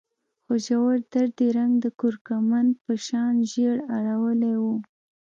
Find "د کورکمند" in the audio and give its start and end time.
1.83-2.71